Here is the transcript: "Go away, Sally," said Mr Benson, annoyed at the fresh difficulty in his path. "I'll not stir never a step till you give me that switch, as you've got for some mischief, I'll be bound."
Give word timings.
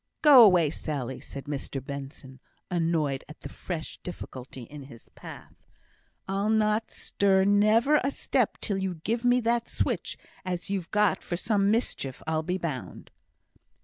"Go 0.23 0.43
away, 0.43 0.71
Sally," 0.71 1.19
said 1.19 1.43
Mr 1.45 1.79
Benson, 1.79 2.39
annoyed 2.71 3.23
at 3.29 3.41
the 3.41 3.49
fresh 3.49 3.99
difficulty 4.01 4.63
in 4.63 4.85
his 4.85 5.09
path. 5.09 5.53
"I'll 6.27 6.49
not 6.49 6.89
stir 6.89 7.43
never 7.43 8.01
a 8.03 8.09
step 8.09 8.57
till 8.61 8.79
you 8.79 8.95
give 8.95 9.23
me 9.23 9.39
that 9.41 9.69
switch, 9.69 10.17
as 10.43 10.71
you've 10.71 10.89
got 10.89 11.21
for 11.21 11.37
some 11.37 11.69
mischief, 11.69 12.23
I'll 12.25 12.41
be 12.41 12.57
bound." 12.57 13.11